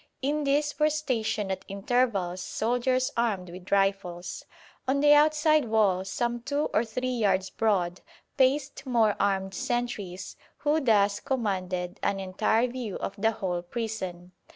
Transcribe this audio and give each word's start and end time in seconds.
In 0.23 0.45
this 0.45 0.79
were 0.79 0.89
stationed 0.89 1.51
at 1.51 1.63
intervals 1.67 2.41
soldiers 2.41 3.11
armed 3.15 3.51
with 3.51 3.71
rifles. 3.71 4.43
On 4.87 4.99
the 4.99 5.13
outside 5.13 5.65
wall, 5.65 6.03
some 6.05 6.41
two 6.41 6.71
or 6.73 6.83
three 6.83 7.11
yards 7.11 7.51
broad, 7.51 8.01
paced 8.35 8.87
more 8.87 9.15
armed 9.19 9.53
sentries, 9.53 10.37
who 10.57 10.79
thus 10.81 11.19
commanded 11.19 11.99
an 12.01 12.19
entire 12.19 12.67
view 12.67 12.95
of 12.95 13.13
the 13.15 13.29
whole 13.29 13.61
prison. 13.61 14.31